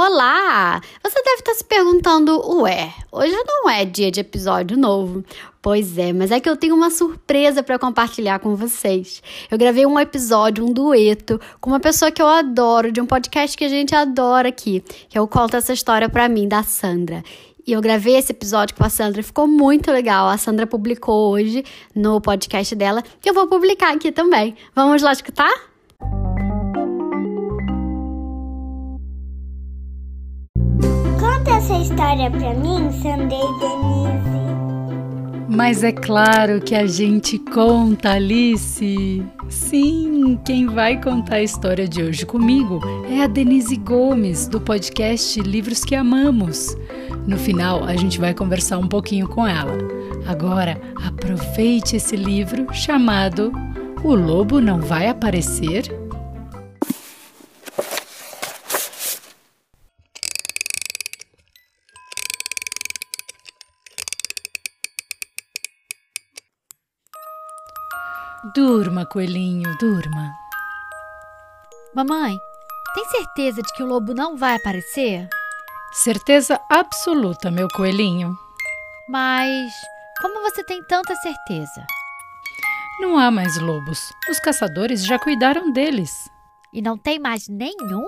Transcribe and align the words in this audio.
Olá! 0.00 0.80
Você 1.02 1.20
deve 1.24 1.38
estar 1.38 1.54
se 1.54 1.64
perguntando, 1.64 2.40
ué, 2.60 2.94
hoje 3.10 3.34
não 3.44 3.68
é 3.68 3.84
dia 3.84 4.12
de 4.12 4.20
episódio 4.20 4.76
novo. 4.76 5.24
Pois 5.60 5.98
é, 5.98 6.12
mas 6.12 6.30
é 6.30 6.38
que 6.38 6.48
eu 6.48 6.56
tenho 6.56 6.76
uma 6.76 6.88
surpresa 6.88 7.64
para 7.64 7.80
compartilhar 7.80 8.38
com 8.38 8.54
vocês. 8.54 9.20
Eu 9.50 9.58
gravei 9.58 9.84
um 9.86 9.98
episódio, 9.98 10.64
um 10.64 10.72
dueto, 10.72 11.40
com 11.60 11.70
uma 11.70 11.80
pessoa 11.80 12.12
que 12.12 12.22
eu 12.22 12.28
adoro, 12.28 12.92
de 12.92 13.00
um 13.00 13.06
podcast 13.06 13.58
que 13.58 13.64
a 13.64 13.68
gente 13.68 13.92
adora 13.92 14.50
aqui, 14.50 14.84
que 15.08 15.18
eu 15.18 15.26
conto 15.26 15.56
essa 15.56 15.72
história 15.72 16.08
para 16.08 16.28
mim, 16.28 16.46
da 16.46 16.62
Sandra. 16.62 17.24
E 17.66 17.72
eu 17.72 17.80
gravei 17.80 18.14
esse 18.14 18.30
episódio 18.30 18.76
com 18.76 18.84
a 18.84 18.88
Sandra, 18.88 19.20
ficou 19.20 19.48
muito 19.48 19.90
legal. 19.90 20.28
A 20.28 20.38
Sandra 20.38 20.64
publicou 20.64 21.32
hoje 21.32 21.64
no 21.92 22.20
podcast 22.20 22.72
dela, 22.76 23.02
que 23.20 23.28
eu 23.28 23.34
vou 23.34 23.48
publicar 23.48 23.92
aqui 23.94 24.12
também. 24.12 24.54
Vamos 24.76 25.02
lá 25.02 25.10
escutar? 25.10 25.52
Essa 31.68 31.82
história 31.82 32.30
pra 32.30 32.54
mim, 32.54 32.90
Sandei 33.02 33.38
Denise. 33.60 34.38
Mas 35.48 35.84
é 35.84 35.92
claro 35.92 36.60
que 36.60 36.74
a 36.74 36.86
gente 36.86 37.38
conta, 37.38 38.12
Alice. 38.12 39.22
Sim, 39.50 40.38
quem 40.44 40.66
vai 40.66 41.00
contar 41.00 41.36
a 41.36 41.42
história 41.42 41.86
de 41.86 42.02
hoje 42.02 42.24
comigo 42.24 42.80
é 43.10 43.22
a 43.22 43.26
Denise 43.26 43.76
Gomes, 43.76 44.46
do 44.46 44.60
podcast 44.60 45.40
Livros 45.40 45.84
que 45.84 45.94
Amamos. 45.94 46.74
No 47.26 47.36
final, 47.36 47.84
a 47.84 47.96
gente 47.96 48.18
vai 48.18 48.32
conversar 48.32 48.78
um 48.78 48.88
pouquinho 48.88 49.28
com 49.28 49.46
ela. 49.46 49.76
Agora, 50.26 50.80
aproveite 51.04 51.96
esse 51.96 52.16
livro 52.16 52.66
chamado 52.72 53.52
O 54.02 54.14
Lobo 54.14 54.60
Não 54.60 54.80
Vai 54.80 55.08
Aparecer 55.08 56.07
Durma, 68.54 69.04
coelhinho, 69.06 69.76
durma. 69.78 70.32
Mamãe, 71.94 72.38
tem 72.94 73.04
certeza 73.06 73.62
de 73.62 73.72
que 73.74 73.82
o 73.82 73.86
lobo 73.86 74.14
não 74.14 74.36
vai 74.36 74.56
aparecer? 74.56 75.28
Certeza 75.92 76.60
absoluta, 76.70 77.50
meu 77.50 77.68
coelhinho. 77.68 78.36
Mas 79.08 79.72
como 80.20 80.42
você 80.42 80.62
tem 80.64 80.82
tanta 80.84 81.14
certeza? 81.16 81.86
Não 83.00 83.16
há 83.16 83.30
mais 83.30 83.56
lobos. 83.60 84.12
Os 84.28 84.40
caçadores 84.40 85.04
já 85.04 85.18
cuidaram 85.18 85.72
deles. 85.72 86.28
E 86.72 86.82
não 86.82 86.98
tem 86.98 87.18
mais 87.18 87.48
nenhum? 87.48 88.06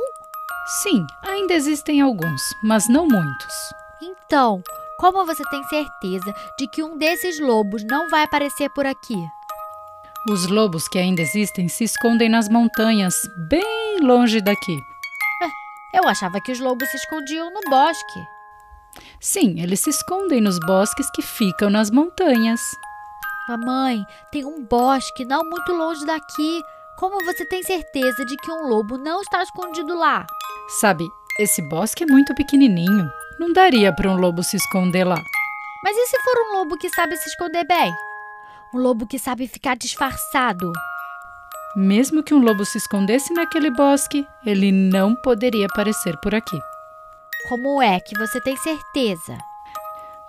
Sim, 0.82 1.06
ainda 1.22 1.54
existem 1.54 2.00
alguns, 2.00 2.42
mas 2.62 2.88
não 2.88 3.06
muitos. 3.06 3.54
Então, 4.02 4.62
como 4.98 5.24
você 5.24 5.42
tem 5.50 5.62
certeza 5.64 6.34
de 6.58 6.68
que 6.68 6.82
um 6.82 6.98
desses 6.98 7.40
lobos 7.40 7.82
não 7.84 8.08
vai 8.08 8.22
aparecer 8.24 8.68
por 8.70 8.84
aqui? 8.84 9.16
Os 10.28 10.46
lobos 10.46 10.86
que 10.86 10.98
ainda 10.98 11.22
existem 11.22 11.66
se 11.66 11.84
escondem 11.84 12.28
nas 12.28 12.46
montanhas, 12.46 13.14
bem 13.48 13.98
longe 14.02 14.42
daqui. 14.42 14.78
É, 15.42 15.98
eu 15.98 16.06
achava 16.06 16.38
que 16.42 16.52
os 16.52 16.60
lobos 16.60 16.90
se 16.90 16.96
escondiam 16.98 17.50
no 17.50 17.60
bosque. 17.70 18.20
Sim, 19.18 19.62
eles 19.62 19.80
se 19.80 19.88
escondem 19.88 20.40
nos 20.42 20.58
bosques 20.60 21.10
que 21.10 21.22
ficam 21.22 21.70
nas 21.70 21.90
montanhas. 21.90 22.60
Mamãe, 23.48 24.04
tem 24.30 24.44
um 24.44 24.62
bosque 24.62 25.24
não 25.24 25.42
muito 25.42 25.72
longe 25.72 26.04
daqui. 26.04 26.62
Como 26.98 27.24
você 27.24 27.46
tem 27.46 27.62
certeza 27.62 28.22
de 28.26 28.36
que 28.36 28.52
um 28.52 28.68
lobo 28.68 28.98
não 28.98 29.22
está 29.22 29.42
escondido 29.42 29.96
lá? 29.96 30.26
Sabe, 30.80 31.08
esse 31.38 31.66
bosque 31.70 32.04
é 32.04 32.06
muito 32.06 32.34
pequenininho. 32.34 33.10
Não 33.38 33.54
daria 33.54 33.90
para 33.90 34.10
um 34.10 34.16
lobo 34.16 34.42
se 34.42 34.56
esconder 34.56 35.04
lá. 35.04 35.20
Mas 35.82 35.96
e 35.96 36.06
se 36.08 36.20
for 36.20 36.34
um 36.46 36.58
lobo 36.58 36.76
que 36.76 36.90
sabe 36.90 37.16
se 37.16 37.30
esconder 37.30 37.64
bem? 37.66 37.90
Um 38.72 38.78
lobo 38.78 39.06
que 39.06 39.18
sabe 39.18 39.48
ficar 39.48 39.76
disfarçado. 39.76 40.72
Mesmo 41.74 42.22
que 42.22 42.34
um 42.34 42.38
lobo 42.38 42.64
se 42.64 42.78
escondesse 42.78 43.32
naquele 43.32 43.70
bosque, 43.70 44.26
ele 44.44 44.70
não 44.70 45.14
poderia 45.14 45.66
aparecer 45.66 46.16
por 46.18 46.34
aqui. 46.34 46.58
Como 47.48 47.82
é 47.82 47.98
que 48.00 48.16
você 48.16 48.40
tem 48.40 48.56
certeza? 48.56 49.36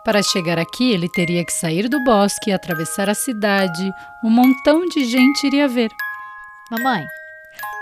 Para 0.04 0.24
chegar 0.24 0.58
aqui, 0.58 0.92
ele 0.92 1.08
teria 1.08 1.46
que 1.46 1.54
sair 1.54 1.88
do 1.88 2.04
bosque, 2.04 2.52
atravessar 2.52 3.10
a 3.10 3.14
cidade. 3.14 3.92
Um 4.24 4.30
montão 4.30 4.88
de 4.88 5.06
gente 5.06 5.46
iria 5.46 5.68
ver. 5.68 5.92
Mamãe, 6.72 7.06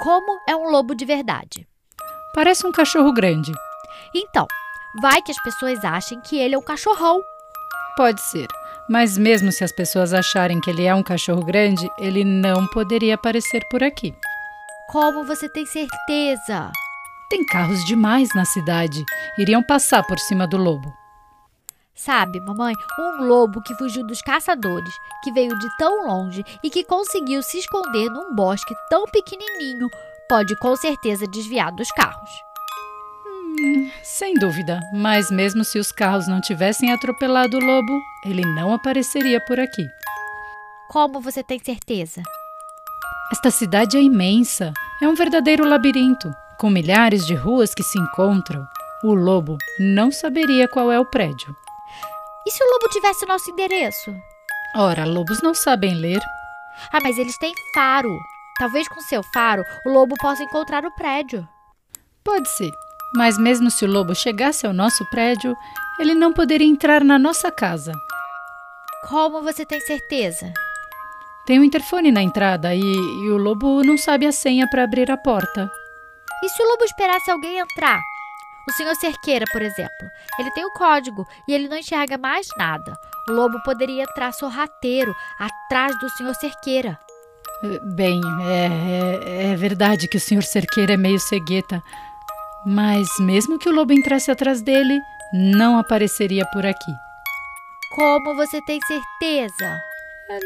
como 0.02 0.40
é 0.48 0.56
um 0.56 0.70
lobo 0.70 0.94
de 0.94 1.06
verdade? 1.06 1.66
Parece 2.34 2.68
um 2.68 2.72
cachorro 2.72 3.14
grande. 3.14 3.54
Então, 4.14 4.46
vai 5.02 5.22
que 5.22 5.32
as 5.32 5.42
pessoas 5.42 5.86
achem 5.86 6.20
que 6.20 6.38
ele 6.38 6.56
é 6.56 6.58
um 6.58 6.64
cachorrão. 6.64 7.22
Pode 7.96 8.20
ser. 8.22 8.48
Mas 8.90 9.20
mesmo 9.20 9.52
se 9.52 9.64
as 9.64 9.72
pessoas 9.72 10.14
acharem 10.14 10.60
que 10.60 10.70
ele 10.70 10.84
é 10.84 10.96
um 10.96 11.04
cachorro 11.04 11.46
grande, 11.46 11.88
ele 12.00 12.24
não 12.24 12.66
poderia 12.68 13.14
aparecer 13.14 13.64
por 13.70 13.84
aqui. 13.84 14.16
Como 14.90 15.24
você 15.24 15.48
tem 15.48 15.64
certeza? 15.64 16.72
Tem 17.30 17.46
carros 17.46 17.86
demais 17.86 18.30
na 18.34 18.44
cidade. 18.46 19.04
Iriam 19.38 19.62
passar 19.62 20.02
por 20.08 20.18
cima 20.18 20.48
do 20.48 20.58
lobo. 20.58 20.92
Sabe, 21.94 22.40
mamãe, 22.40 22.74
um 22.98 23.26
lobo 23.26 23.62
que 23.62 23.76
fugiu 23.76 24.08
dos 24.08 24.22
caçadores, 24.22 24.94
que 25.24 25.32
veio 25.32 25.56
de 25.60 25.68
tão 25.78 26.08
longe 26.08 26.44
e 26.64 26.70
que 26.70 26.84
conseguiu 26.84 27.44
se 27.44 27.60
esconder 27.60 28.10
num 28.10 28.34
bosque 28.34 28.74
tão 28.90 29.06
pequenininho, 29.06 29.88
pode 30.28 30.58
com 30.60 30.76
certeza 30.76 31.28
desviar 31.28 31.72
dos 31.74 31.92
carros. 31.92 32.49
Hum, 33.60 33.92
sem 34.02 34.36
dúvida, 34.36 34.80
mas 34.94 35.30
mesmo 35.30 35.66
se 35.66 35.78
os 35.78 35.92
carros 35.92 36.28
não 36.28 36.40
tivessem 36.40 36.94
atropelado 36.94 37.58
o 37.58 37.60
lobo, 37.60 38.00
ele 38.26 38.44
não 38.56 38.74
apareceria 38.74 39.42
por 39.42 39.60
aqui. 39.60 39.86
Como 40.90 41.20
você 41.20 41.44
tem 41.44 41.60
certeza? 41.60 42.24
Esta 43.32 43.52
cidade 43.52 43.98
é 43.98 44.02
imensa, 44.02 44.74
é 45.02 45.08
um 45.08 45.14
verdadeiro 45.14 45.68
labirinto, 45.68 46.34
com 46.58 46.70
milhares 46.70 47.26
de 47.26 47.36
ruas 47.36 47.74
que 47.74 47.84
se 47.84 48.00
encontram. 48.00 48.66
O 49.04 49.14
lobo 49.14 49.58
não 49.80 50.12
saberia 50.12 50.68
qual 50.68 50.92
é 50.92 51.00
o 51.00 51.06
prédio. 51.06 51.56
E 52.48 52.52
se 52.52 52.64
o 52.64 52.72
lobo 52.72 52.88
tivesse 52.90 53.26
nosso 53.26 53.52
endereço? 53.52 54.16
Ora, 54.76 55.06
lobos 55.06 55.42
não 55.42 55.54
sabem 55.54 55.94
ler. 55.96 56.22
Ah, 56.92 57.00
mas 57.04 57.18
eles 57.18 57.38
têm 57.38 57.54
faro. 57.74 58.18
Talvez 58.58 58.88
com 58.88 59.02
seu 59.02 59.22
faro 59.34 59.64
o 59.86 59.90
lobo 59.90 60.16
possa 60.20 60.44
encontrar 60.44 60.86
o 60.86 60.96
prédio. 60.96 61.48
Pode 62.24 62.50
ser, 62.50 62.72
mas 63.16 63.38
mesmo 63.38 63.70
se 63.72 63.86
o 63.86 63.92
lobo 63.92 64.16
chegasse 64.16 64.66
ao 64.66 64.74
nosso 64.74 65.06
prédio, 65.10 65.56
ele 66.00 66.14
não 66.14 66.34
poderia 66.34 66.68
entrar 66.68 67.04
na 67.04 67.20
nossa 67.20 67.52
casa. 67.52 67.92
Como 69.08 69.42
você 69.42 69.66
tem 69.66 69.80
certeza? 69.80 70.52
Tem 71.46 71.60
um 71.60 71.64
interfone 71.64 72.12
na 72.12 72.22
entrada 72.22 72.76
e, 72.76 72.82
e 72.82 73.30
o 73.32 73.38
lobo 73.38 73.84
não 73.84 73.98
sabe 73.98 74.28
a 74.28 74.32
senha 74.32 74.68
para 74.70 74.84
abrir 74.84 75.10
a 75.10 75.18
porta. 75.18 75.72
E 76.44 76.50
se 76.50 76.62
o 76.62 76.68
lobo 76.68 76.84
esperasse 76.84 77.32
alguém 77.32 77.58
entrar? 77.58 78.00
O 78.68 78.72
senhor 78.72 78.96
Cerqueira, 78.96 79.46
por 79.52 79.62
exemplo. 79.62 80.10
Ele 80.38 80.52
tem 80.52 80.64
o 80.64 80.74
código 80.74 81.28
e 81.48 81.54
ele 81.54 81.68
não 81.68 81.78
enxerga 81.78 82.18
mais 82.18 82.48
nada. 82.56 82.96
O 83.28 83.32
lobo 83.32 83.62
poderia 83.64 84.04
entrar 84.04 84.32
sorrateiro 84.32 85.16
atrás 85.40 85.98
do 85.98 86.10
senhor 86.12 86.36
Cerqueira. 86.36 87.00
Bem, 87.96 88.22
é, 88.44 88.70
é, 89.26 89.52
é 89.52 89.56
verdade 89.56 90.08
que 90.08 90.18
o 90.18 90.20
senhor 90.20 90.44
Cerqueira 90.44 90.94
é 90.94 90.98
meio 90.98 91.20
cegueta. 91.20 91.82
Mas 92.66 93.08
mesmo 93.20 93.58
que 93.58 93.70
o 93.70 93.72
lobo 93.72 93.94
entrasse 93.94 94.30
atrás 94.30 94.62
dele, 94.62 95.00
não 95.34 95.78
apareceria 95.78 96.46
por 96.52 96.66
aqui. 96.66 96.92
Como 97.96 98.36
você 98.36 98.62
tem 98.62 98.80
certeza? 98.82 99.82
É, 100.30 100.40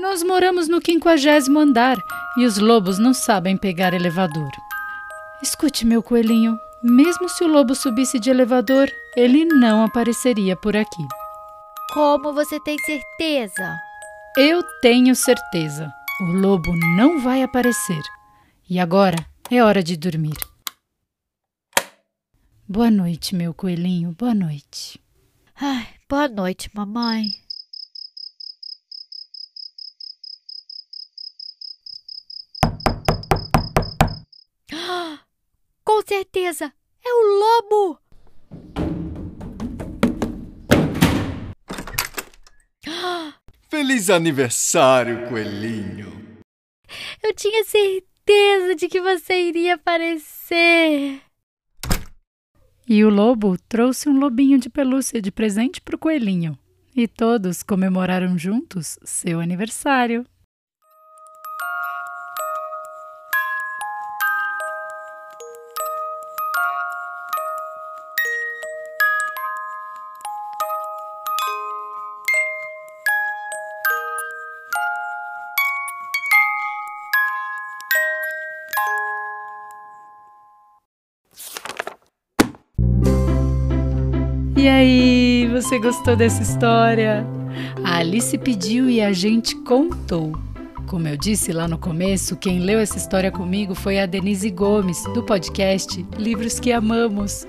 nós 0.00 0.22
moramos 0.22 0.68
no 0.68 0.80
quinquagésimo 0.80 1.58
andar 1.58 1.96
e 2.36 2.44
os 2.44 2.58
lobos 2.58 2.98
não 2.98 3.12
sabem 3.12 3.56
pegar 3.56 3.94
elevador. 3.94 4.50
Escute, 5.42 5.86
meu 5.86 6.02
coelhinho, 6.02 6.58
mesmo 6.82 7.28
se 7.28 7.44
o 7.44 7.48
lobo 7.48 7.74
subisse 7.74 8.18
de 8.18 8.30
elevador, 8.30 8.88
ele 9.16 9.44
não 9.44 9.84
apareceria 9.84 10.56
por 10.56 10.76
aqui. 10.76 11.06
Como 11.92 12.32
você 12.32 12.60
tem 12.60 12.76
certeza? 12.78 13.76
Eu 14.36 14.62
tenho 14.80 15.14
certeza. 15.14 15.92
O 16.20 16.32
lobo 16.32 16.70
não 16.96 17.20
vai 17.20 17.42
aparecer. 17.42 18.02
E 18.68 18.78
agora 18.78 19.16
é 19.50 19.62
hora 19.62 19.82
de 19.82 19.96
dormir. 19.96 20.36
Boa 22.70 22.90
noite, 22.90 23.34
meu 23.34 23.54
coelhinho. 23.54 24.12
Boa 24.12 24.34
noite. 24.34 25.00
Ai, 25.58 25.88
boa 26.06 26.28
noite, 26.28 26.68
mamãe. 26.74 27.24
Com 35.82 36.02
certeza, 36.06 36.70
é 37.02 37.08
o 37.08 37.22
lobo! 37.40 37.98
Feliz 43.70 44.10
aniversário, 44.10 45.26
coelhinho! 45.30 46.42
Eu 47.22 47.32
tinha 47.32 47.64
certeza 47.64 48.74
de 48.76 48.88
que 48.88 49.00
você 49.00 49.40
iria 49.40 49.76
aparecer. 49.76 51.27
E 52.90 53.04
o 53.04 53.10
lobo 53.10 53.58
trouxe 53.68 54.08
um 54.08 54.18
lobinho 54.18 54.58
de 54.58 54.70
pelúcia 54.70 55.20
de 55.20 55.30
presente 55.30 55.78
para 55.78 55.94
o 55.94 55.98
coelhinho. 55.98 56.58
E 56.96 57.06
todos 57.06 57.62
comemoraram 57.62 58.38
juntos 58.38 58.98
seu 59.04 59.40
aniversário. 59.40 60.24
E 84.58 84.66
aí, 84.66 85.46
você 85.52 85.78
gostou 85.78 86.16
dessa 86.16 86.42
história? 86.42 87.24
A 87.84 87.98
Alice 87.98 88.36
pediu 88.36 88.90
e 88.90 89.00
a 89.00 89.12
gente 89.12 89.54
contou. 89.54 90.32
Como 90.88 91.06
eu 91.06 91.16
disse 91.16 91.52
lá 91.52 91.68
no 91.68 91.78
começo, 91.78 92.36
quem 92.36 92.58
leu 92.58 92.80
essa 92.80 92.96
história 92.96 93.30
comigo 93.30 93.72
foi 93.72 94.00
a 94.00 94.06
Denise 94.06 94.50
Gomes, 94.50 95.00
do 95.14 95.22
podcast 95.22 96.04
Livros 96.18 96.58
que 96.58 96.72
Amamos. 96.72 97.46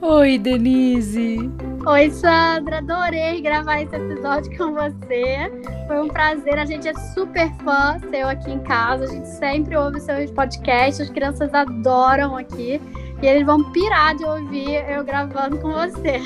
Oi, 0.00 0.38
Denise! 0.38 1.50
Oi, 1.84 2.10
Sandra! 2.12 2.78
Adorei 2.78 3.40
gravar 3.40 3.82
esse 3.82 3.96
episódio 3.96 4.56
com 4.56 4.72
você. 4.72 5.50
Foi 5.88 6.00
um 6.00 6.06
prazer. 6.06 6.60
A 6.60 6.64
gente 6.64 6.86
é 6.86 6.94
super 7.12 7.52
fã 7.64 7.98
seu 8.08 8.28
aqui 8.28 8.52
em 8.52 8.60
casa. 8.60 9.02
A 9.02 9.08
gente 9.08 9.26
sempre 9.26 9.76
ouve 9.76 9.98
seus 9.98 10.30
podcasts. 10.30 11.00
As 11.00 11.10
crianças 11.10 11.52
adoram 11.52 12.36
aqui. 12.36 12.80
E 13.20 13.26
eles 13.26 13.44
vão 13.44 13.72
pirar 13.72 14.14
de 14.14 14.24
ouvir 14.24 14.88
eu 14.88 15.02
gravando 15.02 15.58
com 15.58 15.72
você. 15.72 16.22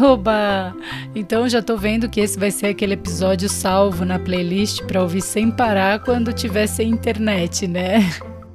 Oba! 0.00 0.74
Então 1.14 1.48
já 1.48 1.62
tô 1.62 1.76
vendo 1.76 2.08
que 2.08 2.20
esse 2.20 2.38
vai 2.38 2.50
ser 2.50 2.66
aquele 2.66 2.94
episódio 2.94 3.48
salvo 3.48 4.04
na 4.04 4.18
playlist 4.18 4.82
para 4.84 5.02
ouvir 5.02 5.22
sem 5.22 5.50
parar 5.50 6.00
quando 6.00 6.32
tiver 6.32 6.66
sem 6.66 6.90
internet, 6.90 7.66
né? 7.66 8.00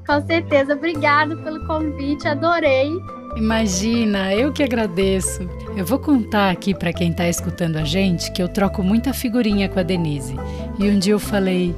Com 0.05 0.25
certeza. 0.25 0.73
Obrigada 0.73 1.35
pelo 1.37 1.65
convite, 1.65 2.27
adorei. 2.27 2.91
Imagina, 3.35 4.33
eu 4.33 4.53
que 4.53 4.61
agradeço. 4.61 5.49
Eu 5.75 5.85
vou 5.85 5.97
contar 5.97 6.51
aqui 6.51 6.73
para 6.73 6.93
quem 6.93 7.11
tá 7.11 7.27
escutando 7.27 7.77
a 7.77 7.83
gente 7.83 8.31
que 8.31 8.43
eu 8.43 8.47
troco 8.47 8.83
muita 8.83 9.11
figurinha 9.13 9.67
com 9.67 9.79
a 9.79 9.83
Denise. 9.83 10.35
E 10.77 10.89
um 10.89 10.99
dia 10.99 11.13
eu 11.13 11.19
falei: 11.19 11.75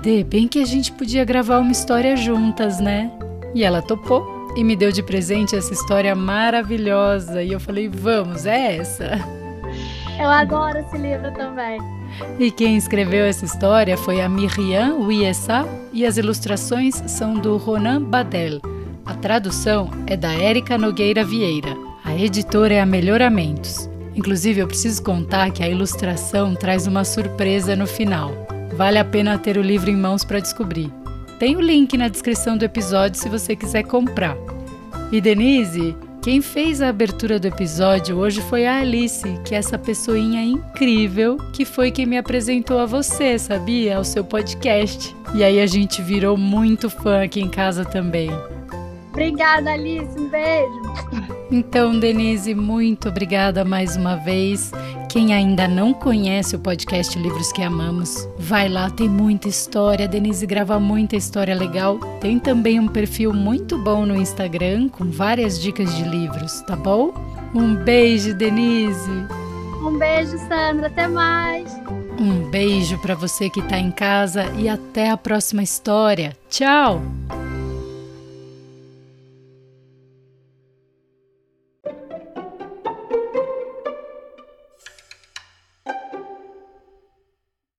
"De 0.00 0.22
bem 0.22 0.46
que 0.46 0.60
a 0.60 0.64
gente 0.64 0.92
podia 0.92 1.24
gravar 1.24 1.58
uma 1.58 1.72
história 1.72 2.16
juntas, 2.16 2.78
né?" 2.78 3.10
E 3.54 3.64
ela 3.64 3.82
topou 3.82 4.41
e 4.56 4.64
me 4.64 4.76
deu 4.76 4.92
de 4.92 5.02
presente 5.02 5.56
essa 5.56 5.72
história 5.72 6.14
maravilhosa. 6.14 7.42
E 7.42 7.52
eu 7.52 7.60
falei: 7.60 7.88
vamos, 7.88 8.46
é 8.46 8.76
essa. 8.76 9.18
Eu 10.18 10.28
adoro 10.28 10.78
esse 10.78 10.96
livro 10.98 11.32
também. 11.32 11.80
E 12.38 12.50
quem 12.50 12.76
escreveu 12.76 13.24
essa 13.24 13.44
história 13.44 13.96
foi 13.96 14.20
a 14.20 14.28
Miriam 14.28 14.96
Wiesa 14.98 15.66
e 15.92 16.04
as 16.04 16.16
ilustrações 16.16 17.02
são 17.06 17.34
do 17.34 17.56
Ronan 17.56 18.02
Badel. 18.02 18.60
A 19.06 19.14
tradução 19.14 19.90
é 20.06 20.16
da 20.16 20.32
Érica 20.32 20.76
Nogueira 20.76 21.24
Vieira. 21.24 21.74
A 22.04 22.14
editora 22.14 22.74
é 22.74 22.80
a 22.80 22.86
Melhoramentos. 22.86 23.88
Inclusive, 24.14 24.60
eu 24.60 24.68
preciso 24.68 25.02
contar 25.02 25.50
que 25.50 25.62
a 25.62 25.68
ilustração 25.68 26.54
traz 26.54 26.86
uma 26.86 27.04
surpresa 27.04 27.74
no 27.74 27.86
final. 27.86 28.30
Vale 28.76 28.98
a 28.98 29.04
pena 29.04 29.38
ter 29.38 29.56
o 29.56 29.62
livro 29.62 29.90
em 29.90 29.96
mãos 29.96 30.24
para 30.24 30.40
descobrir. 30.40 30.92
Tem 31.42 31.56
o 31.56 31.60
link 31.60 31.98
na 31.98 32.06
descrição 32.06 32.56
do 32.56 32.64
episódio 32.64 33.20
se 33.20 33.28
você 33.28 33.56
quiser 33.56 33.82
comprar. 33.82 34.36
E 35.10 35.20
Denise, 35.20 35.96
quem 36.22 36.40
fez 36.40 36.80
a 36.80 36.88
abertura 36.88 37.40
do 37.40 37.48
episódio 37.48 38.16
hoje 38.16 38.40
foi 38.42 38.64
a 38.64 38.78
Alice, 38.78 39.26
que 39.44 39.52
é 39.52 39.58
essa 39.58 39.76
pessoinha 39.76 40.40
incrível 40.40 41.38
que 41.52 41.64
foi 41.64 41.90
quem 41.90 42.06
me 42.06 42.16
apresentou 42.16 42.78
a 42.78 42.86
você, 42.86 43.40
sabia? 43.40 43.96
Ao 43.96 44.04
seu 44.04 44.24
podcast. 44.24 45.16
E 45.34 45.42
aí 45.42 45.60
a 45.60 45.66
gente 45.66 46.00
virou 46.00 46.36
muito 46.36 46.88
fã 46.88 47.24
aqui 47.24 47.40
em 47.40 47.48
casa 47.48 47.84
também. 47.84 48.30
Obrigada, 49.10 49.72
Alice. 49.72 50.16
Um 50.16 50.28
beijo. 50.28 50.92
Então, 51.50 51.98
Denise, 51.98 52.54
muito 52.54 53.08
obrigada 53.08 53.64
mais 53.64 53.96
uma 53.96 54.14
vez. 54.14 54.70
Quem 55.12 55.34
ainda 55.34 55.68
não 55.68 55.92
conhece 55.92 56.56
o 56.56 56.58
podcast 56.58 57.18
Livros 57.18 57.52
que 57.52 57.60
Amamos, 57.60 58.26
vai 58.38 58.66
lá, 58.66 58.88
tem 58.88 59.10
muita 59.10 59.46
história. 59.46 60.06
A 60.06 60.08
Denise 60.08 60.46
grava 60.46 60.80
muita 60.80 61.16
história 61.16 61.54
legal. 61.54 61.98
Tem 62.18 62.38
também 62.38 62.80
um 62.80 62.88
perfil 62.88 63.30
muito 63.30 63.76
bom 63.76 64.06
no 64.06 64.16
Instagram 64.16 64.88
com 64.88 65.10
várias 65.10 65.60
dicas 65.60 65.94
de 65.94 66.04
livros, 66.04 66.62
tá 66.62 66.74
bom? 66.74 67.12
Um 67.54 67.74
beijo, 67.74 68.34
Denise. 68.34 69.10
Um 69.84 69.98
beijo, 69.98 70.38
Sandra. 70.48 70.86
Até 70.86 71.06
mais. 71.06 71.70
Um 72.18 72.48
beijo 72.48 72.96
para 72.96 73.14
você 73.14 73.50
que 73.50 73.60
está 73.60 73.78
em 73.78 73.90
casa 73.90 74.46
e 74.56 74.66
até 74.66 75.10
a 75.10 75.16
próxima 75.18 75.62
história. 75.62 76.34
Tchau! 76.48 77.02